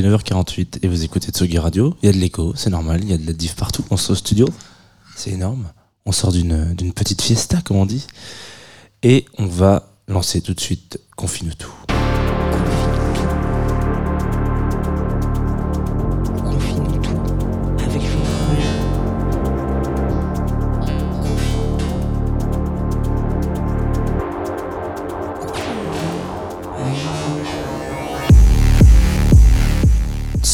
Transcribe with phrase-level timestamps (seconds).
[0.00, 1.96] est 9h48 et vous écoutez Tsugi Radio.
[2.02, 3.84] Il y a de l'écho, c'est normal, il y a de la diff partout.
[3.90, 4.48] On sort au studio,
[5.16, 5.70] c'est énorme.
[6.06, 8.06] On sort d'une d'une petite fiesta, comme on dit.
[9.02, 11.89] Et on va lancer tout de suite Confine tout.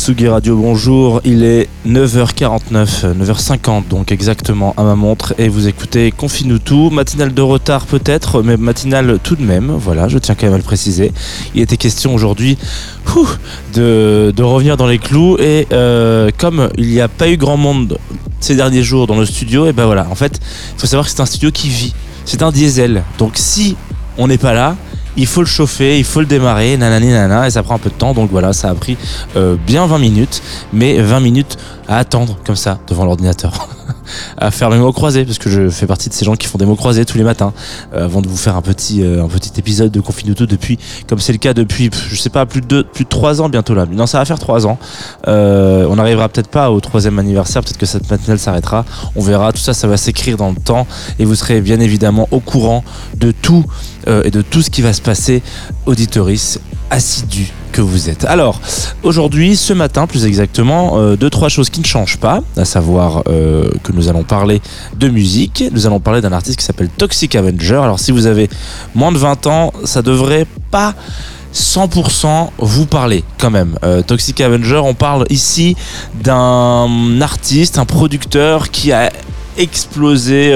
[0.08, 1.20] Radio, bonjour.
[1.24, 6.90] Il est 9h49, 9h50 donc exactement à ma montre et vous écoutez Confine tout.
[6.90, 9.72] Matinale de retard peut-être, mais matinale tout de même.
[9.72, 11.12] Voilà, je tiens quand même à le préciser.
[11.56, 12.56] Il était question aujourd'hui
[13.74, 17.98] de revenir dans les clous et euh, comme il n'y a pas eu grand monde
[18.38, 20.06] ces derniers jours dans le studio, et ben voilà.
[20.08, 20.38] En fait,
[20.76, 21.94] il faut savoir que c'est un studio qui vit.
[22.24, 23.02] C'est un diesel.
[23.18, 23.74] Donc si
[24.18, 24.76] on n'est pas là,
[25.16, 27.90] il faut le chauffer, il faut le démarrer, nanani nana, et ça prend un peu
[27.90, 28.12] de temps.
[28.14, 28.96] Donc voilà, ça a pris
[29.36, 31.56] euh, bien 20 minutes, mais 20 minutes
[31.88, 33.68] à attendre comme ça devant l'ordinateur.
[34.38, 36.58] à faire les mots croisés, parce que je fais partie de ces gens qui font
[36.58, 37.52] des mots croisés tous les matins,
[37.94, 41.18] euh, avant de vous faire un petit, euh, un petit épisode de Confinuto depuis, comme
[41.18, 43.74] c'est le cas depuis, je sais pas, plus de deux, plus de trois ans bientôt
[43.74, 43.86] là.
[43.90, 44.78] Non, ça va faire trois ans.
[45.28, 48.84] Euh, on n'arrivera peut-être pas au troisième anniversaire, peut-être que cette matinale s'arrêtera.
[49.14, 50.86] On verra, tout ça, ça va s'écrire dans le temps,
[51.18, 52.84] et vous serez bien évidemment au courant
[53.16, 53.64] de tout
[54.08, 55.42] euh, et de tout ce qui va se passer,
[55.86, 58.24] auditoris assidus que vous êtes.
[58.24, 58.60] Alors,
[59.02, 63.22] aujourd'hui, ce matin plus exactement, euh, deux, trois choses qui ne changent pas, à savoir
[63.28, 64.62] euh, que nous allons parler
[64.96, 67.80] de musique, nous allons parler d'un artiste qui s'appelle Toxic Avenger.
[67.82, 68.48] Alors si vous avez
[68.94, 70.94] moins de 20 ans, ça devrait pas
[71.54, 73.78] 100% vous parler quand même.
[73.84, 75.76] Euh, Toxic Avenger, on parle ici
[76.22, 79.10] d'un artiste, un producteur qui a
[79.58, 80.52] explosé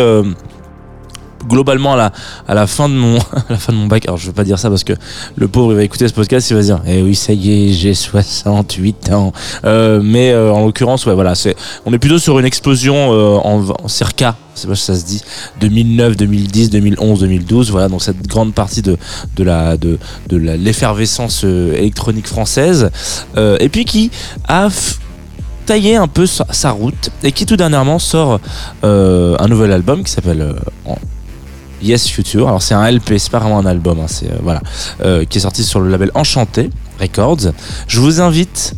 [1.46, 2.12] globalement à la,
[2.48, 3.18] à la fin de mon
[3.48, 4.04] la fin de mon bac.
[4.06, 4.92] Alors je vais pas dire ça parce que
[5.36, 7.72] le pauvre il va écouter ce podcast, il va dire eh oui ça y est
[7.72, 9.32] j'ai 68 ans.
[9.64, 11.56] Euh, mais euh, en l'occurrence ouais voilà c'est
[11.86, 15.04] on est plutôt sur une explosion euh, en, en circa sais pas si ça se
[15.04, 15.22] dit
[15.60, 18.96] 2009 2010 2011 2012 voilà donc cette grande partie de
[19.36, 22.90] de la de de l'effervescence électronique française
[23.36, 24.10] et puis qui
[24.48, 24.68] a
[25.66, 28.40] taillé un peu sa, sa route et qui tout dernièrement sort
[28.82, 30.54] un nouvel album qui s'appelle
[31.82, 32.48] Yes Future.
[32.48, 34.62] Alors c'est un LP, c'est pas vraiment un album, hein, c'est euh, voilà,
[35.02, 36.70] euh, qui est sorti sur le label Enchanté
[37.00, 37.52] Records.
[37.86, 38.74] Je vous invite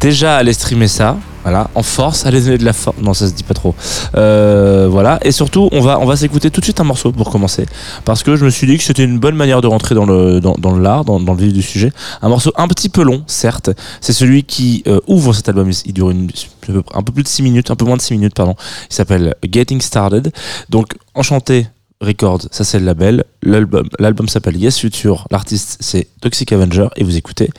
[0.00, 1.16] déjà à aller streamer ça.
[1.44, 2.98] Voilà, en force, allez donner de la force.
[3.00, 3.74] Non, ça se dit pas trop.
[4.16, 7.30] Euh, voilà, et surtout, on va, on va s'écouter tout de suite un morceau pour
[7.30, 7.64] commencer,
[8.04, 10.40] parce que je me suis dit que c'était une bonne manière de rentrer dans le,
[10.40, 11.90] dans, dans l'art, dans, le vif du sujet.
[12.20, 13.70] Un morceau un petit peu long, certes.
[14.02, 15.70] C'est celui qui euh, ouvre cet album.
[15.86, 18.54] Il dure un peu plus de 6 minutes, un peu moins de 6 minutes, pardon.
[18.90, 20.30] Il s'appelle Getting Started.
[20.68, 21.66] Donc, enchanté.
[22.00, 23.24] Records, ça c'est le label.
[23.42, 25.26] L'album, l'album s'appelle Yes Future.
[25.30, 27.50] L'artiste c'est Toxic Avenger et vous écoutez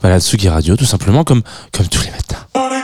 [0.00, 1.42] voilà Tsugi Radio tout simplement comme
[1.72, 2.81] comme tous les matins.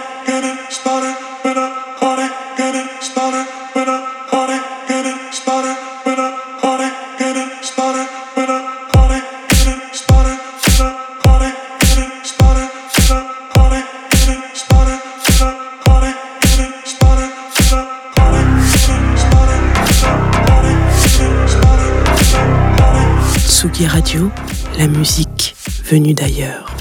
[25.90, 26.77] Venu d'ailleurs.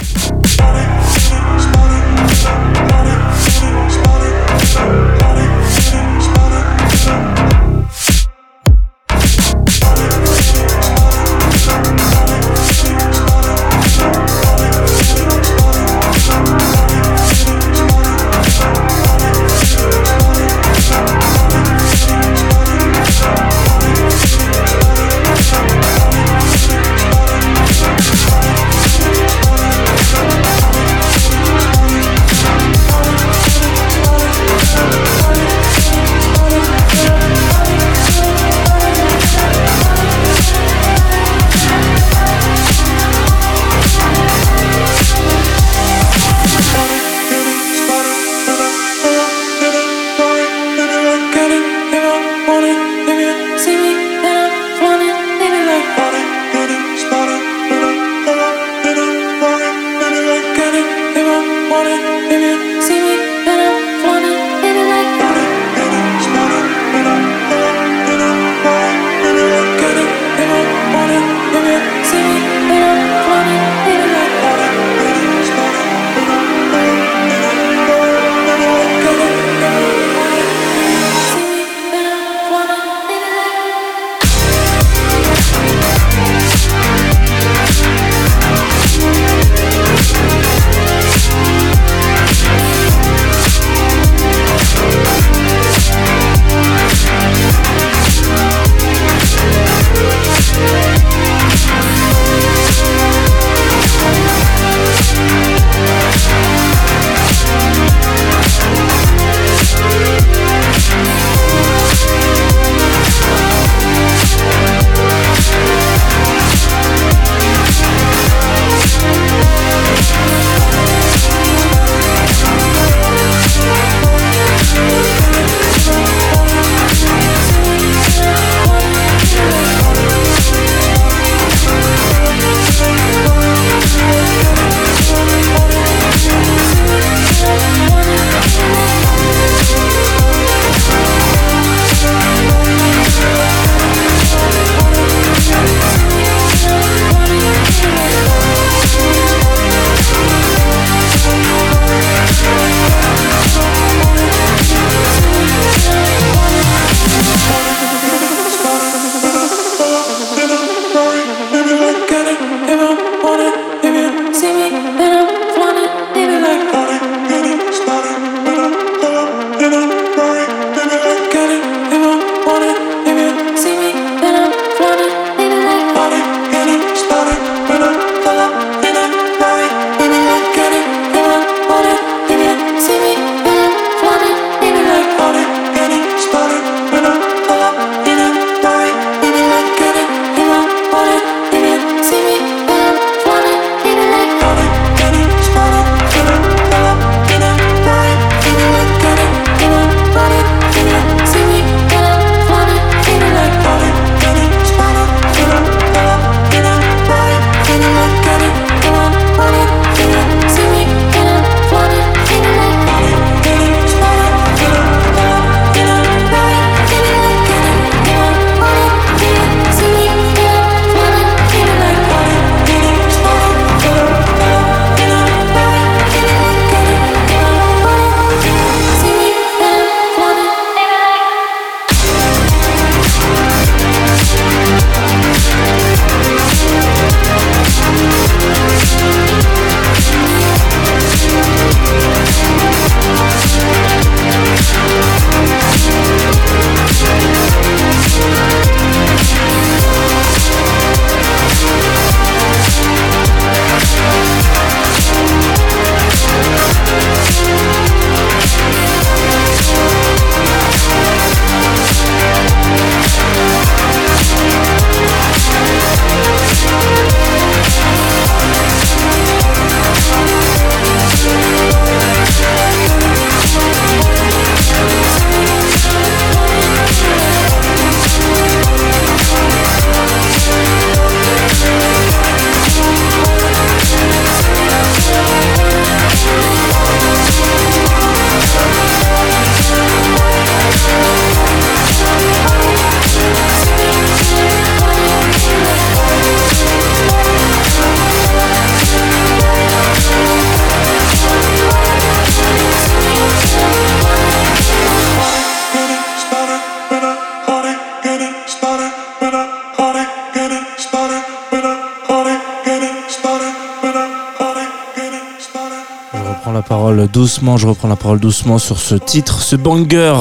[317.08, 320.14] Doucement, je reprends la parole doucement sur ce titre, ce banger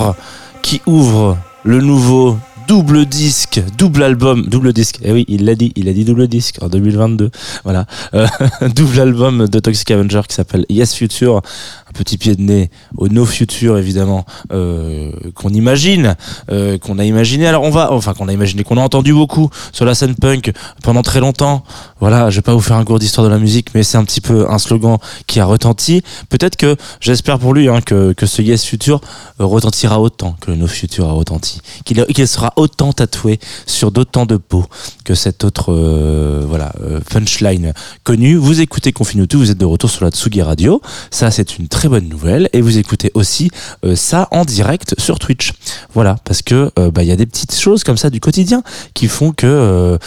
[0.62, 4.99] qui ouvre le nouveau double disque, double album, double disque.
[5.03, 7.31] Eh oui, il l'a dit, il a dit double disque en 2022.
[7.65, 8.27] Voilà, euh,
[8.75, 13.09] double album de Toxic Avenger qui s'appelle Yes Future, un petit pied de nez au
[13.09, 16.17] No Future évidemment euh, qu'on imagine,
[16.51, 17.47] euh, qu'on a imaginé.
[17.47, 20.53] Alors on va, enfin qu'on a imaginé, qu'on a entendu beaucoup sur la scène punk
[20.83, 21.63] pendant très longtemps.
[22.01, 24.05] Voilà, je vais pas vous faire un cours d'histoire de la musique, mais c'est un
[24.05, 26.03] petit peu un slogan qui a retenti.
[26.31, 29.01] Peut-être que j'espère pour lui hein, que, que ce Yes Future
[29.39, 34.37] retentira autant que le No Future a retenti, qu'il sera autant tatoué sur d'autant de
[34.37, 34.65] peau
[35.05, 37.73] que cette autre euh, voilà euh, punchline
[38.03, 38.37] connue.
[38.37, 40.81] Vous écoutez Confine tout, vous êtes de retour sur la Tsugi Radio.
[41.11, 42.49] Ça, c'est une très bonne nouvelle.
[42.53, 43.51] Et vous écoutez aussi
[43.85, 45.53] euh, ça en direct sur Twitch.
[45.95, 48.63] Voilà, parce que bah, il y a des petites choses comme ça du quotidien
[48.95, 49.99] qui font que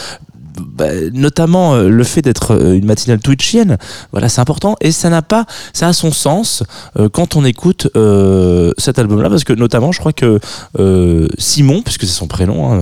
[0.59, 3.77] bah, notamment euh, le fait d'être euh, une matinale twitchienne,
[4.11, 6.63] voilà, c'est important et ça n'a pas, ça a son sens
[6.97, 7.87] euh, quand on écoute
[8.77, 10.39] cet album-là, parce que notamment, je crois que
[11.37, 12.81] Simon, puisque c'est son prénom hein,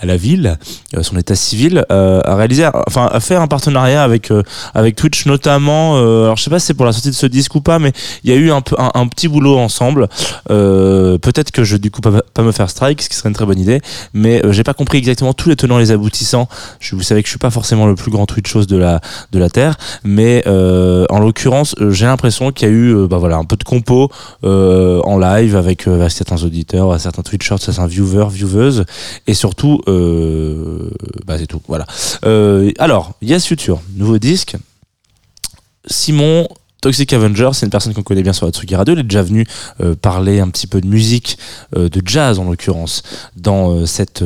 [0.00, 0.58] à, la, ville,
[1.02, 4.32] son état civil, a réalisé, enfin, a fait un partenariat avec
[4.74, 5.96] avec Twitch, notamment.
[5.96, 7.92] alors, je sais pas si c'est pour la sortie de ce disque ou pas, mais
[8.24, 10.08] il y a eu un, petit boulot ensemble.
[10.48, 13.60] Peut-être que je du coup pas me faire strike, ce qui serait une très bonne
[13.60, 13.80] idée,
[14.14, 16.48] mais j'ai pas compris exactement tous les tenants et les aboutissants
[16.80, 19.00] je, vous savez que je suis pas forcément le plus grand Twitchos de la
[19.32, 23.06] de la terre, mais euh, en l'occurrence, euh, j'ai l'impression qu'il y a eu euh,
[23.06, 24.10] bah voilà un peu de compo
[24.42, 28.84] en live avec, certains auditeurs, certains Twitchers, certains viewers, vieweuses,
[29.26, 31.62] et surtout, bah c'est tout.
[31.68, 31.86] Voilà.
[32.78, 34.56] alors, Yes Future, nouveau disque.
[35.86, 36.46] Simon
[36.88, 38.94] Toxic Avenger, c'est une personne qu'on connaît bien sur Atsugi Radio.
[38.94, 39.44] Il est déjà venu
[39.82, 41.36] euh, parler un petit peu de musique,
[41.76, 43.02] euh, de jazz en l'occurrence,
[43.36, 44.22] dans euh, cette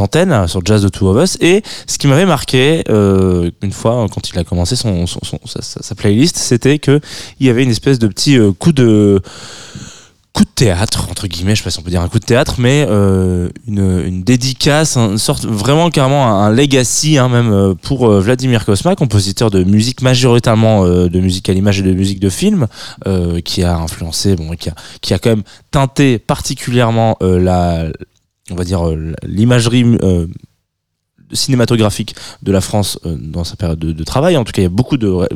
[0.00, 1.38] antenne sur Jazz de Two of Us.
[1.40, 4.90] Et ce qui m'avait marqué une fois quand il a commencé sa,
[5.62, 7.00] sa, playlist, c'était que
[7.38, 9.22] il y avait une espèce de petit coup de
[10.32, 12.24] coup de théâtre entre guillemets je sais pas si on peut dire un coup de
[12.24, 17.74] théâtre mais euh, une, une, dédicace une sorte vraiment carrément un, legacy hein, même euh,
[17.74, 22.20] pour euh, Vladimir Kosma compositeur de musique majoritairement de musique à l'image et de musique
[22.20, 22.66] de film
[23.44, 27.86] qui a influencé bon qui a qui a quand même teinté particulièrement la
[28.50, 28.82] on va dire
[29.24, 29.84] l'imagerie
[31.32, 34.36] cinématographique de la France euh, dans sa période de, travail.
[34.36, 35.28] En tout cas, il y a beaucoup de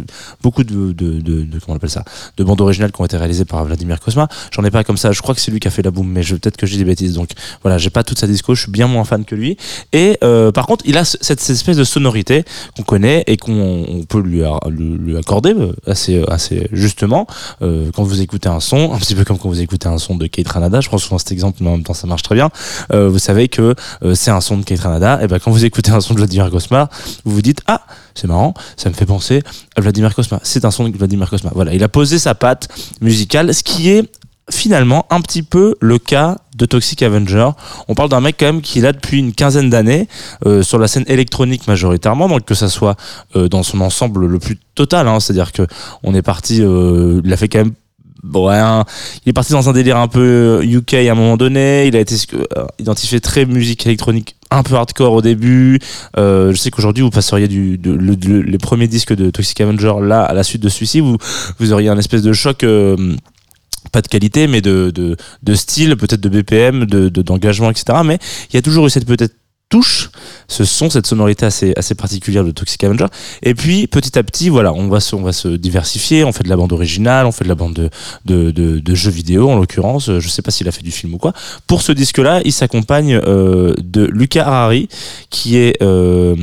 [0.43, 2.05] beaucoup de, de, comment on appelle ça,
[2.37, 4.29] de bandes originales qui ont été réalisées par Vladimir Kosma.
[4.51, 5.13] J'en ai pas comme ça.
[5.13, 6.85] Je crois que c'est lui qui a fait la boom, mais peut-être que dis des
[6.85, 7.15] bêtises.
[7.15, 7.31] Donc
[7.63, 8.55] voilà, j'ai pas toute sa disco.
[8.55, 9.57] Je suis bien moins fan que lui.
[9.93, 12.45] Et euh, par contre, il a ce- cette, espèce de sonorité
[12.77, 17.27] qu'on connaît et qu'on on peut lui, lui, accorder euh, assez assez justement
[17.61, 20.27] quand vous écoutez un son, un petit peu comme quand vous écoutez un son de
[20.27, 20.81] Kate Ranada.
[20.81, 22.51] Je prends souvent cet exemple, mais en même temps ça marche très bien.
[22.93, 23.75] Vous savez que
[24.15, 25.23] c'est un son de Kate Ranada.
[25.23, 26.89] Et ben quand vous écoutez un son de Vladimir Kosma,
[27.25, 27.83] vous vous dites ah
[28.15, 29.43] c'est marrant, ça me fait penser
[29.77, 30.41] à Vladimir Kosma.
[30.43, 31.51] C'est un son de Vladimir Kosma.
[31.55, 32.69] Voilà, il a posé sa patte
[33.01, 34.09] musicale, ce qui est
[34.51, 37.49] finalement un petit peu le cas de Toxic Avenger.
[37.89, 40.09] On parle d'un mec quand même qui est là depuis une quinzaine d'années
[40.47, 42.97] euh, sur la scène électronique majoritairement, donc que ça soit
[43.37, 45.67] euh, dans son ensemble le plus total, hein, c'est-à-dire que
[46.03, 47.73] on est parti, euh, il a fait quand même
[48.33, 48.85] ouais, un-
[49.25, 51.87] il est parti dans un délire un peu UK à un moment donné.
[51.87, 55.79] Il a été euh, identifié très musique électronique un peu hardcore au début.
[56.17, 59.61] Euh, je sais qu'aujourd'hui vous passeriez du, de- le- le- les premiers disques de Toxic
[59.61, 61.17] Avenger là à la suite de celui-ci, vous
[61.59, 62.65] vous auriez un espèce de choc.
[62.65, 62.97] euh,
[63.93, 67.99] pas de qualité, mais de, de, de style, peut-être de BPM, de, de- d'engagement, etc.
[68.05, 68.19] Mais
[68.51, 69.35] il y a toujours eu cette peut-être
[69.69, 70.11] touche,
[70.47, 73.07] ce son, cette sonorité assez, assez particulière de Toxic Avenger.
[73.43, 76.25] Et puis, petit à petit, voilà, on va se, on va se diversifier.
[76.25, 77.91] On fait de la bande originale, on fait de la bande de,
[78.25, 80.19] de, de, jeux vidéo, en l'occurrence.
[80.19, 81.33] Je sais pas s'il a fait du film ou quoi.
[81.67, 84.89] Pour ce disque-là, il s'accompagne euh, de Luca Harari,
[85.31, 86.37] qui est euh,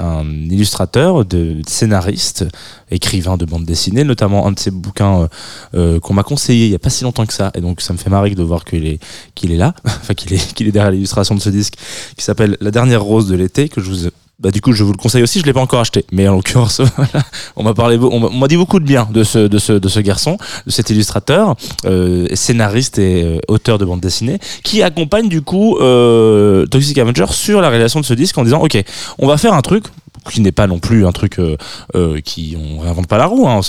[0.00, 2.44] un illustrateur, de scénariste,
[2.90, 5.28] écrivain de bande dessinée, notamment un de ses bouquins
[5.74, 7.50] euh, qu'on m'a conseillé il y a pas si longtemps que ça.
[7.54, 8.98] Et donc, ça me fait marrer de voir qu'il est,
[9.34, 11.74] qu'il est là, enfin qu'il est, qu'il est derrière l'illustration de ce disque,
[12.16, 14.08] qui s'appelle dernière rose de l'été, que je vous
[14.40, 15.38] bah, du coup, je vous le conseille aussi.
[15.40, 16.82] Je l'ai pas encore acheté, mais en l'occurrence,
[17.56, 20.00] on m'a parlé, on m'a dit beaucoup de bien de ce, de ce, de ce
[20.00, 21.54] garçon, de cet illustrateur,
[21.84, 27.26] euh, scénariste et euh, auteur de bande dessinée, qui accompagne du coup euh, Toxic Avenger
[27.30, 28.82] sur la réalisation de ce disque en disant, ok,
[29.18, 29.84] on va faire un truc
[30.30, 31.56] qui n'est pas non plus un truc euh,
[31.94, 33.60] euh, qui on réinvente pas la roue hein.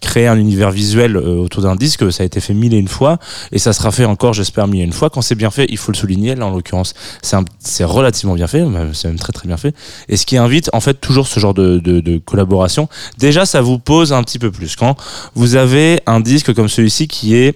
[0.00, 2.88] créer un univers visuel euh, autour d'un disque ça a été fait mille et une
[2.88, 3.18] fois
[3.52, 5.10] et ça sera fait encore j'espère mille et une fois.
[5.10, 8.64] Quand c'est bien fait il faut le souligner là en l'occurrence c'est relativement bien fait
[8.92, 9.74] c'est même très très bien fait.
[10.08, 12.88] Et ce qui invite en fait toujours ce genre de, de, de collaboration.
[13.18, 14.76] Déjà ça vous pose un petit peu plus.
[14.76, 14.96] Quand
[15.34, 17.54] vous avez un disque comme celui-ci qui est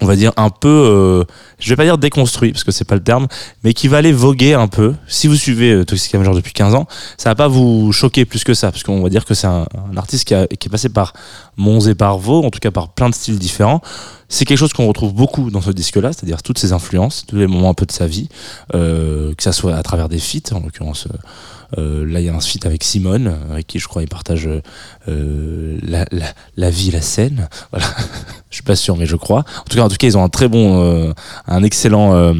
[0.00, 1.24] on va dire un peu euh,
[1.60, 3.28] je vais pas dire déconstruit parce que c'est pas le terme
[3.62, 4.94] mais qui va aller voguer un peu.
[5.06, 6.86] Si vous suivez euh, depuis 15 ans
[7.16, 9.66] ça va pas vous choquer plus que ça parce qu'on va dire que c'est un,
[9.96, 11.12] artiste qui, a- qui est passé par
[11.56, 13.80] Mons et par Vaux en tout cas par plein de styles différents.
[14.28, 16.72] C'est quelque chose qu'on retrouve beaucoup dans ce disque là c'est à dire toutes ses
[16.72, 18.28] influences tous les moments un peu de sa vie
[18.74, 21.16] euh, que ça soit à travers des feats en l'occurrence euh,
[21.76, 24.48] là, il y a un feat avec Simone, euh, avec qui je crois il partage
[25.08, 26.26] euh, la, la,
[26.56, 27.48] la vie, la scène.
[27.72, 27.86] Voilà,
[28.50, 29.40] je suis pas sûr, mais je crois.
[29.40, 31.12] En tout cas, en tout cas, ils ont un très bon, euh,
[31.48, 32.32] un excellent, euh,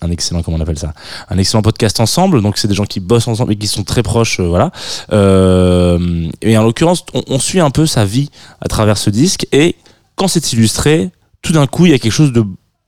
[0.00, 0.94] un excellent, comment on appelle ça,
[1.28, 2.42] un excellent podcast ensemble.
[2.42, 4.72] Donc, c'est des gens qui bossent ensemble et qui sont très proches, euh, voilà.
[5.12, 8.30] Euh, et en l'occurrence, on, on suit un peu sa vie
[8.60, 9.76] à travers ce disque et
[10.16, 12.44] quand c'est illustré, tout d'un coup, il y a quelque chose de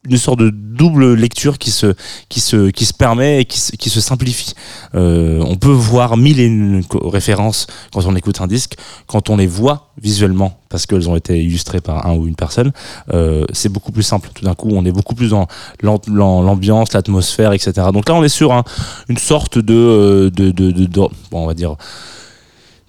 [0.09, 1.94] une sorte de double lecture qui se
[2.28, 4.54] qui se qui se permet et qui se, qui se simplifie.
[4.97, 8.75] Euh, on peut voir mille et une références quand on écoute un disque,
[9.06, 12.73] quand on les voit visuellement parce qu'elles ont été illustrées par un ou une personne,
[13.12, 14.30] euh, c'est beaucoup plus simple.
[14.35, 15.47] Tout d'un coup, on est beaucoup plus dans
[15.82, 17.73] l'am- l'am- l'ambiance, l'atmosphère, etc.
[17.92, 18.64] Donc là, on est sur un-
[19.09, 21.76] une sorte de, euh, de, de, de- de- bon, on va dire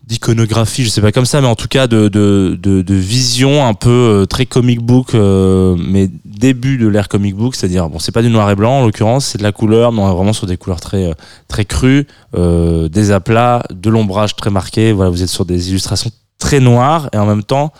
[0.05, 3.73] d'iconographie, je sais pas comme ça, mais en tout cas de, de, de, vision un
[3.73, 8.11] peu euh, très comic book, euh, mais début de l'ère comic book, c'est-à-dire bon, c'est
[8.11, 10.57] pas du noir et blanc en l'occurrence, c'est de la couleur, mais vraiment sur des
[10.57, 11.13] couleurs très euh,
[11.47, 14.91] très crues, des aplats, de l'ombrage très marqué.
[14.91, 17.71] Voilà, vous êtes sur des illustrations très noires et en même temps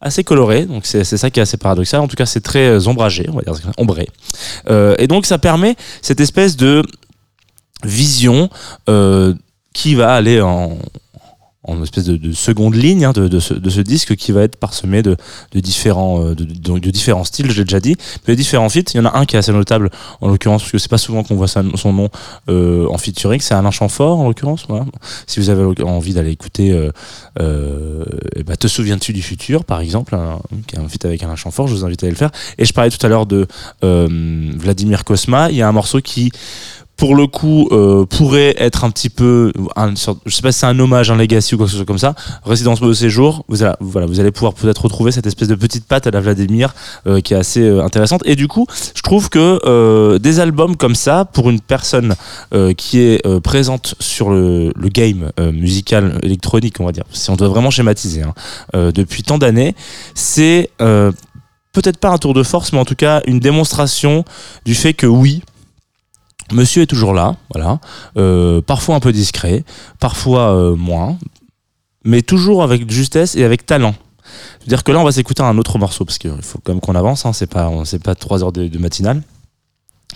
[0.00, 0.66] assez colorées.
[0.66, 2.00] Donc c'est ça qui est assez paradoxal.
[2.00, 4.08] En tout cas, c'est très ombragé, on va dire ombré.
[4.68, 6.82] Et donc ça permet cette espèce de
[7.84, 8.50] vision
[9.72, 10.76] qui va aller en
[11.62, 15.16] en espèce de, de seconde ligne hein, de, ce, disque qui va être parsemé de,
[15.54, 17.96] différents euh, de, différents styles j'ai déjà dit.
[18.26, 19.90] Mais différents feats il y en a un qui est assez notable
[20.22, 22.08] en l'occurrence parce que c'est pas souvent qu'on voit son nom
[22.48, 23.40] euh, en featuring.
[23.40, 24.66] C'est Alain Chamfort en l'occurrence
[25.26, 28.04] si vous avez envie d'aller écouter euh,
[28.36, 30.16] eh ben, te souviens-tu du futur par exemple
[30.66, 32.30] qui est un feat avec Alain Chamfort je vous invite à aller le faire.
[32.56, 33.46] Et je parlais tout à l'heure de
[33.82, 35.50] Vladimir Kosma.
[35.50, 36.32] Il y a un morceau qui
[37.00, 40.66] pour le coup euh, pourrait être un petit peu un je sais pas si c'est
[40.66, 42.14] un hommage un legacy ou quoi que ce soit comme ça.
[42.44, 43.62] Résidence de séjour vous
[44.20, 46.74] allez pouvoir peut-être retrouver cette espèce de petite patte à la Vladimir
[47.06, 48.20] euh, qui est assez euh, intéressante.
[48.26, 52.14] Et du coup je trouve que des albums comme ça pour une personne
[52.76, 57.70] qui est présente sur le, game musical électronique on va dire si on doit vraiment
[57.70, 59.74] schématiser hein, depuis tant d'années
[60.14, 64.24] c'est peut-être pas un tour de force mais en tout cas une démonstration
[64.64, 65.42] du fait que oui
[66.52, 67.78] Monsieur est toujours là, voilà.
[68.16, 69.64] Euh, parfois un peu discret,
[69.98, 71.18] parfois euh, moins,
[72.04, 73.94] mais toujours avec justesse et avec talent.
[74.58, 76.94] C'est-à-dire que là, on va s'écouter un autre morceau parce qu'il faut quand même qu'on
[76.94, 77.26] avance.
[77.26, 77.70] Hein, c'est pas,
[78.02, 79.22] pas trois heures de, de matinale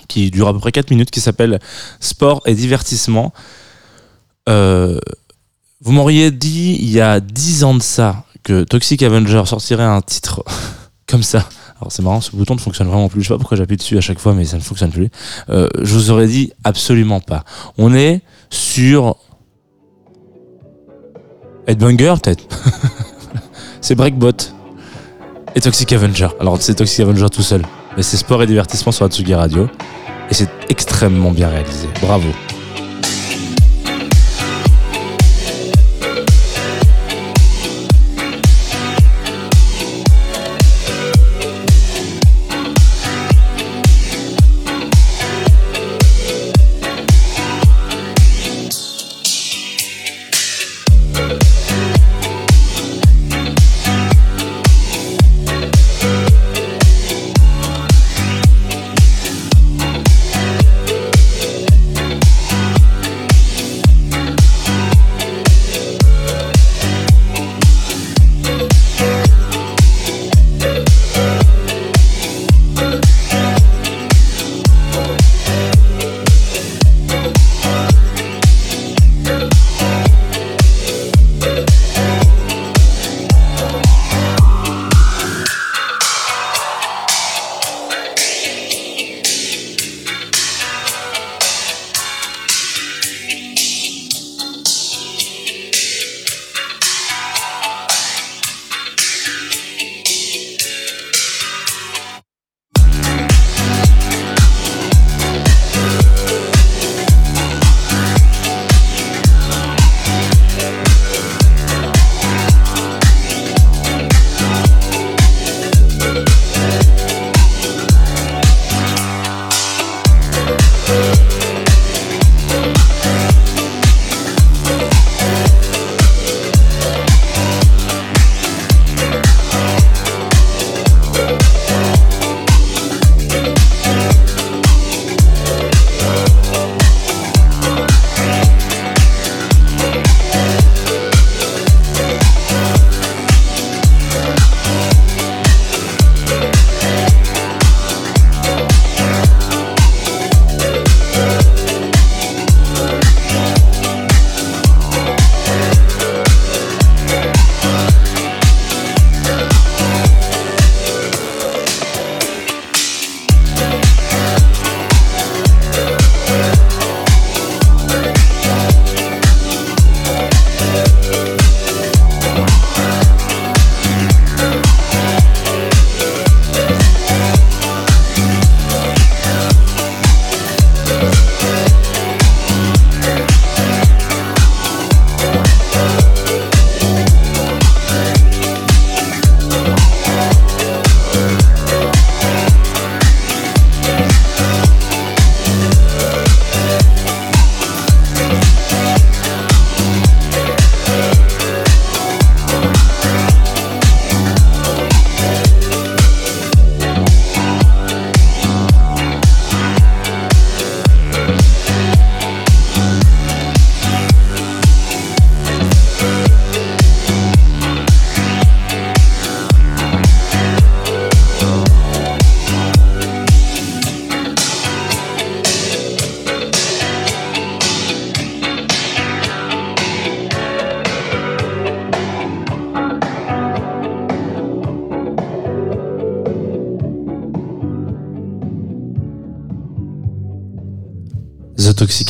[0.08, 1.60] qui dure à peu près 4 minutes, qui s'appelle
[2.00, 3.32] Sport et divertissement.
[4.48, 4.98] Euh,
[5.80, 10.02] vous m'auriez dit il y a 10 ans de ça que Toxic Avenger sortirait un
[10.02, 10.44] titre
[11.06, 11.48] comme ça.
[11.90, 13.22] C'est marrant, ce bouton ne fonctionne vraiment plus.
[13.22, 15.08] Je sais pas pourquoi j'appuie dessus à chaque fois, mais ça ne fonctionne plus.
[15.50, 17.44] Euh, je vous aurais dit absolument pas.
[17.78, 19.16] On est sur
[21.66, 22.44] Headbanger peut-être.
[23.80, 24.32] c'est Breakbot
[25.54, 26.28] et Toxic Avenger.
[26.40, 27.62] Alors c'est Toxic Avenger tout seul,
[27.96, 29.68] mais c'est sport et divertissement sur Atsugi Radio
[30.30, 31.88] et c'est extrêmement bien réalisé.
[32.00, 32.28] Bravo.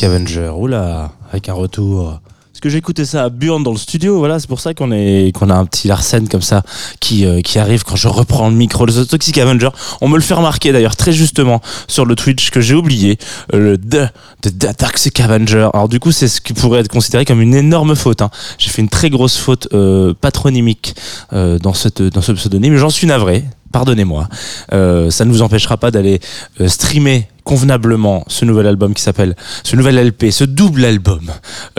[0.05, 0.51] The Toxic Avenger.
[0.55, 2.19] Oula, avec un retour.
[2.51, 4.91] Parce que j'ai écouté ça à Burn dans le studio, voilà, c'est pour ça qu'on
[4.91, 6.63] est qu'on a un petit Larsen comme ça
[6.99, 8.85] qui euh, qui arrive quand je reprends le micro.
[8.85, 9.69] Le Toxic Avenger,
[10.01, 13.17] on me le fait remarquer d'ailleurs très justement sur le Twitch que j'ai oublié,
[13.53, 15.69] euh, le The, The, The Toxic Avenger.
[15.73, 18.21] Alors du coup, c'est ce qui pourrait être considéré comme une énorme faute.
[18.21, 18.29] hein.
[18.57, 20.95] J'ai fait une très grosse faute euh, patronymique
[21.31, 22.77] dans cette dans ce pseudonyme.
[22.77, 23.43] J'en suis navré.
[23.75, 24.29] Pardonnez-moi.
[24.71, 26.21] Euh, ça ne vous empêchera pas d'aller
[26.61, 31.29] euh, streamer convenablement ce nouvel album qui s'appelle, ce nouvel LP, ce double album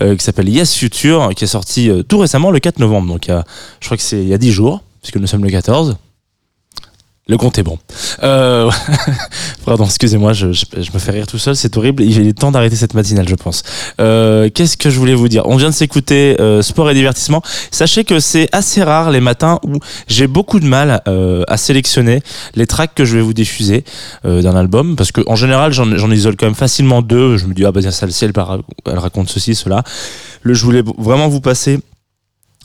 [0.03, 3.09] euh, qui s'appelle Yes Future, qui est sorti tout récemment le 4 novembre.
[3.09, 3.47] Donc il y a,
[3.81, 5.97] je crois que c'est il y a 10 jours, puisque nous sommes le 14.
[7.29, 7.77] Le compte est bon.
[8.23, 8.71] Euh...
[9.65, 12.05] Pardon, excusez-moi, je, je, je, me fais rire tout seul, c'est horrible.
[12.05, 13.65] Il est temps d'arrêter cette matinale, je pense.
[14.01, 15.43] Euh, Qu'est-ce que je voulais vous dire?
[15.47, 17.43] On vient de s'écouter euh, sport et divertissement.
[17.73, 22.23] Sachez que c'est assez rare les matins où j'ai beaucoup de mal euh, à sélectionner
[22.55, 23.83] les tracks que je vais vous diffuser
[24.25, 27.39] euh, d'un album, parce que en général, j'en isole quand même facilement deux.
[27.39, 28.33] Je me dis ah bah tiens, celle-ci elle,
[28.87, 29.83] elle raconte ceci, cela.
[30.43, 31.81] Le, je voulais vraiment vous passer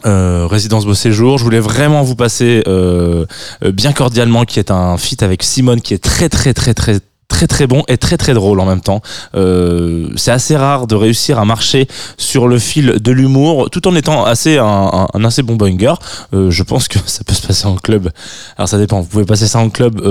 [0.05, 1.37] euh, résidence beau séjour.
[1.37, 3.25] Je voulais vraiment vous passer euh,
[3.63, 6.99] euh, bien cordialement, qui est un feat avec Simone, qui est très très très très
[7.31, 9.01] très très bon et très très drôle en même temps.
[9.35, 11.87] Euh, c'est assez rare de réussir à marcher
[12.17, 15.93] sur le fil de l'humour tout en étant assez un, assez bon banger.
[16.33, 18.11] Euh, je pense que ça peut se passer en club.
[18.57, 19.01] Alors ça dépend.
[19.01, 20.01] Vous pouvez passer ça en club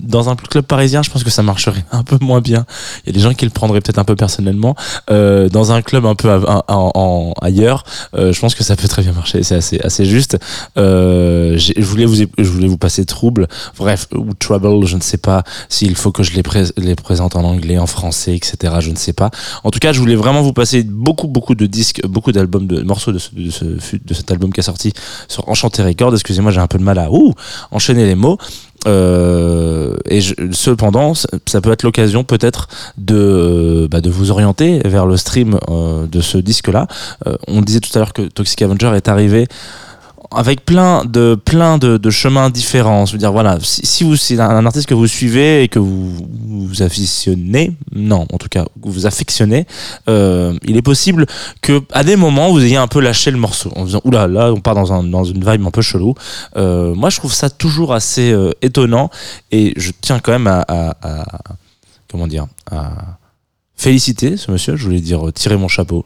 [0.00, 1.02] dans un club parisien.
[1.02, 2.66] Je pense que ça marcherait un peu moins bien.
[3.04, 4.74] Il y a des gens qui le prendraient peut-être un peu personnellement.
[5.10, 6.30] Euh, dans un club un peu
[6.68, 9.42] en, ailleurs, euh, je pense que ça peut très bien marcher.
[9.42, 10.38] C'est assez juste.
[10.76, 13.48] Euh, je voulais vous je voulais vous passer trouble.
[13.78, 14.86] Bref ou trouble.
[14.86, 17.86] Je ne sais pas s'il faut que je les, pré les, présente en anglais, en
[17.86, 18.74] français, etc.
[18.80, 19.30] Je ne sais pas.
[19.64, 22.82] En tout cas, je voulais vraiment vous passer beaucoup, beaucoup de disques, beaucoup d'albums, de
[22.82, 24.92] morceaux de, ce, de, ce, de, cet album qui est sorti
[25.28, 26.14] sur Enchanté Records.
[26.14, 27.34] Excusez-moi, j'ai un peu de mal à ouh,
[27.70, 28.38] enchaîner les mots.
[28.86, 30.20] Euh, et
[30.52, 32.68] cependant, ça peut être l'occasion peut-être
[32.98, 36.86] de, bah, de vous orienter vers le stream euh, de ce disque-là.
[37.26, 39.46] Euh, on disait tout à l'heure que Toxic Avenger est arrivé
[40.30, 43.06] avec plein de plein de, chemins différents.
[43.06, 46.12] Je veux dire, voilà, si, vous c'est un, artiste que vous suivez et que vous
[46.46, 49.66] vous affectionnez, non, en tout cas, vous affectionnez,
[50.08, 51.26] euh, il est possible
[51.60, 54.52] que à des moments vous ayez un peu lâché le morceau en disant oula là
[54.52, 56.14] on part dans un dans une vibe un peu chelou.
[56.56, 59.10] Euh, moi je trouve ça toujours assez euh, étonnant
[59.50, 61.24] et je tiens quand même à, à, à
[62.08, 63.18] comment dire à
[63.76, 66.04] féliciter ce monsieur, je voulais dire euh, tirer mon chapeau.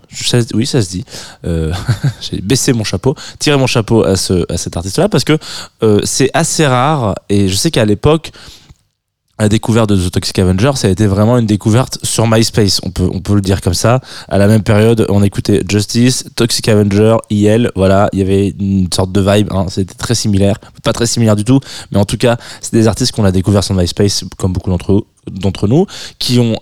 [0.54, 1.04] Oui, ça se dit.
[1.44, 1.72] Euh,
[2.20, 5.38] J'ai baissé mon chapeau, tirer mon chapeau à, ce, à cet artiste-là parce que
[5.82, 8.32] euh, c'est assez rare et je sais qu'à l'époque,
[9.40, 12.80] la découverte de The Toxic Avenger, ça a été vraiment une découverte sur MySpace.
[12.82, 14.00] On peut, on peut le dire comme ça.
[14.28, 17.70] À la même période, on écoutait Justice, Toxic Avenger, IL.
[17.76, 19.52] Voilà, il y avait une sorte de vibe.
[19.52, 21.60] Hein, C'était très similaire, pas très similaire du tout,
[21.92, 25.04] mais en tout cas, c'est des artistes qu'on a découverts sur MySpace, comme beaucoup d'entre
[25.30, 25.86] d'entre nous,
[26.18, 26.56] qui ont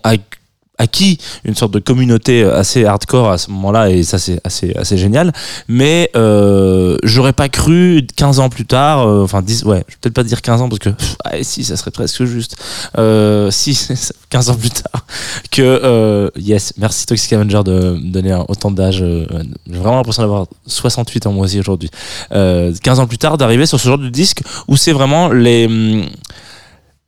[0.77, 4.97] acquis une sorte de communauté assez hardcore à ce moment-là et ça c'est assez assez
[4.97, 5.31] génial.
[5.67, 9.97] Mais euh, j'aurais pas cru 15 ans plus tard euh, enfin 10 ouais je vais
[10.01, 12.55] peut-être pas dire 15 ans parce que pff, ah, si ça serait presque juste.
[12.97, 13.77] Euh, si
[14.29, 15.05] 15 ans plus tard
[15.51, 19.25] que euh, yes merci Toxic Avenger de me donner autant d'âge euh,
[19.69, 21.89] j'ai vraiment l'impression d'avoir 68 ans moi aussi aujourd'hui.
[22.31, 26.05] 15 ans plus tard d'arriver sur ce genre de disque où c'est vraiment les hum,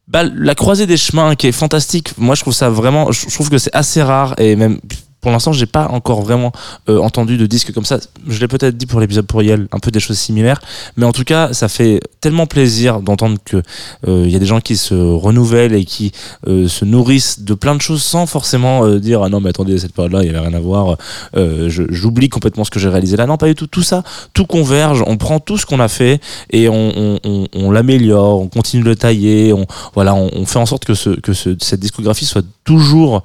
[0.09, 2.17] bah, la croisée des chemins qui est fantastique.
[2.17, 4.79] Moi, je trouve ça vraiment, je trouve que c'est assez rare et même
[5.21, 6.51] pour l'instant, j'ai pas encore vraiment
[6.89, 7.99] euh, entendu de disques comme ça.
[8.27, 10.59] Je l'ai peut-être dit pour l'épisode pour Yel, un peu des choses similaires,
[10.97, 13.61] mais en tout cas, ça fait tellement plaisir d'entendre que
[14.07, 16.11] il euh, y a des gens qui se renouvellent et qui
[16.47, 19.77] euh, se nourrissent de plein de choses sans forcément euh, dire ah non mais attendez
[19.77, 20.97] cette période-là il y avait rien à voir.
[21.35, 23.25] Euh, j'oublie complètement ce que j'ai réalisé là.
[23.25, 23.67] Non, pas du tout.
[23.67, 24.03] Tout ça,
[24.33, 25.03] tout converge.
[25.05, 28.89] On prend tout ce qu'on a fait et on, on, on, l'améliore, on continue de
[28.89, 29.53] le tailler.
[29.53, 33.23] On voilà, on, fait en sorte que ce que ce, cette discographie soit toujours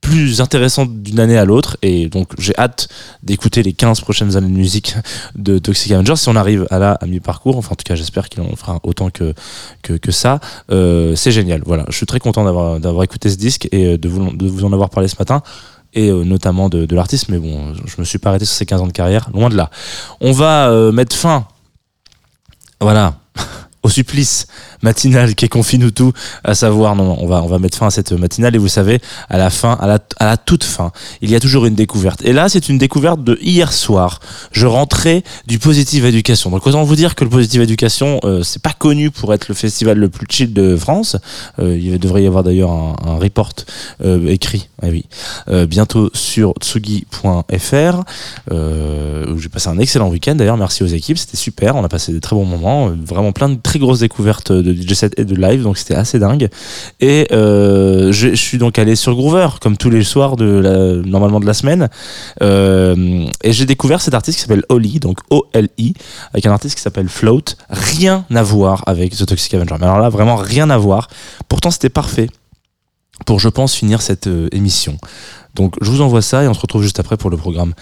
[0.00, 1.76] plus intéressante d'une année à l'autre.
[1.82, 2.88] Et donc j'ai hâte
[3.22, 4.94] d'écouter les 15 prochaines années de musique
[5.34, 6.16] de Toxic Avenger.
[6.16, 8.80] Si on arrive à là à mi-parcours enfin en tout cas j'espère qu'il en fera
[8.82, 9.34] autant que
[9.82, 11.62] que, que ça euh, c'est génial.
[11.64, 11.84] Voilà.
[11.88, 14.72] Je suis très content d'avoir d'avoir écouté ce disque et de vous, de vous en
[14.72, 15.42] avoir parlé ce matin
[15.92, 17.28] et euh, notamment de, de l'artiste.
[17.28, 19.56] Mais bon je me suis pas arrêté sur ces 15 ans de carrière loin de
[19.56, 19.70] là.
[20.20, 21.46] On va euh, mettre fin.
[22.80, 23.14] Voilà
[23.82, 24.46] au supplice
[24.82, 26.12] matinal qui confine tout,
[26.44, 29.00] à savoir, non, on va, on va mettre fin à cette matinale et vous savez,
[29.28, 32.22] à la fin, à la, à la toute fin, il y a toujours une découverte.
[32.22, 34.20] Et là, c'est une découverte de hier soir.
[34.52, 36.50] Je rentrais du Positive Éducation.
[36.50, 39.54] Donc, autant vous dire que le Positive Éducation, euh, c'est pas connu pour être le
[39.54, 41.16] festival le plus chill de France.
[41.58, 43.52] Euh, il devrait y avoir d'ailleurs un, un, report
[44.04, 45.06] euh, écrit, ah oui,
[45.48, 48.04] euh, bientôt sur tsugi.fr,
[49.38, 50.34] j'ai passé un excellent week-end.
[50.34, 51.76] D'ailleurs, merci aux équipes, c'était super.
[51.76, 54.94] On a passé des très bons moments, vraiment plein de très grosses découvertes de DJ
[54.94, 56.48] set et de live, donc c'était assez dingue.
[57.00, 61.54] Et euh, je, suis donc allé sur Groover, comme tous les soirs normalement de la
[61.54, 61.88] semaine,
[62.42, 65.94] euh, et j'ai découvert cet artiste qui s'appelle Oli, donc O-L-I,
[66.32, 67.56] avec un artiste qui s'appelle Float.
[67.68, 69.76] Rien à voir avec The Toxic Avenger.
[69.78, 71.08] Mais alors là, vraiment rien à voir.
[71.48, 72.28] Pourtant, c'était parfait
[73.26, 74.96] pour, je pense, finir cette euh, émission.
[75.54, 77.74] Donc, je vous envoie ça et on se retrouve juste après pour le programme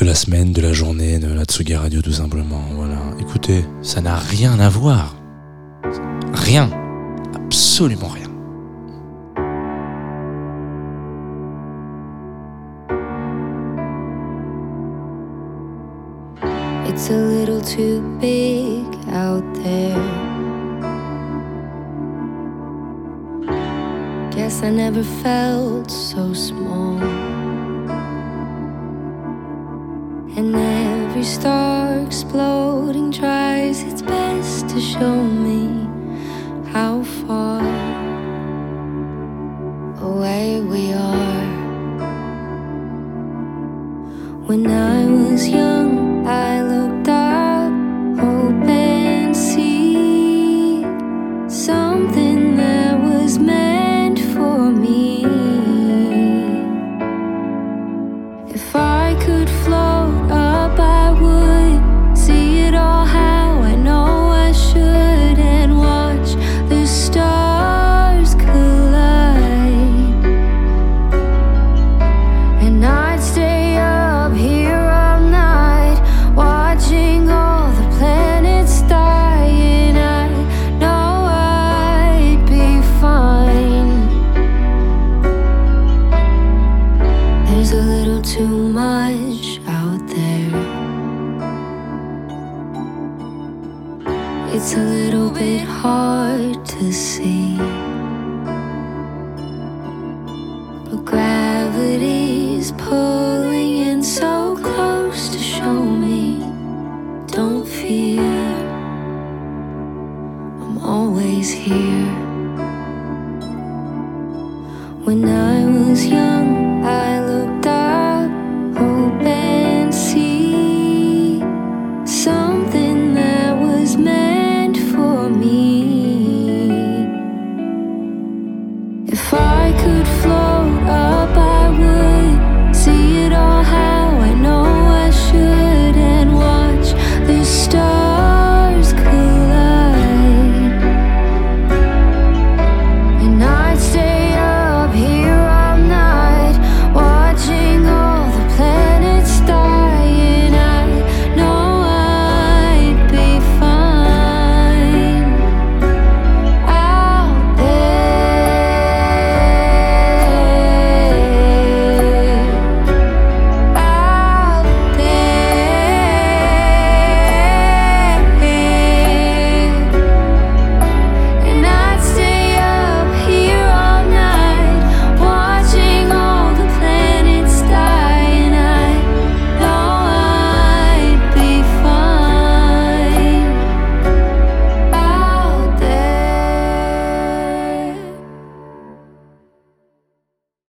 [0.00, 2.64] de la semaine, de la journée, de la Tsugi Radio tout simplement.
[2.74, 2.96] Voilà.
[3.20, 5.14] Écoutez, ça n'a rien à voir.
[6.32, 6.70] Rien.
[7.34, 8.28] Absolument rien.
[16.88, 20.00] It's a little too big out there.
[24.30, 27.19] Guess I never felt so small.
[30.40, 35.86] And every star exploding tries its best to show me
[36.72, 37.60] how far
[40.00, 41.44] away we are.
[44.46, 46.89] When I was young, I loved.